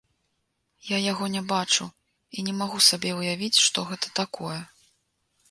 Я 0.85 0.97
яго 1.11 1.25
не 1.35 1.43
бачу 1.51 1.85
і 2.37 2.47
не 2.49 2.53
магу 2.63 2.79
сабе 2.89 3.11
ўявіць, 3.19 3.55
што 3.67 3.87
гэта 3.93 4.13
такое. 4.23 4.59